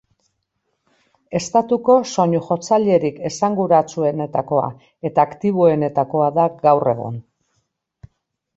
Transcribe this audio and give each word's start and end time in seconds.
Estatuko 1.39 1.97
soinu-jotzailerik 2.11 3.21
esanguratsuenetakoa 3.31 4.65
eta 5.11 5.29
aktiboenetakoa 5.29 6.33
da 6.41 6.49
gaur 6.67 6.93
egun. 6.99 7.25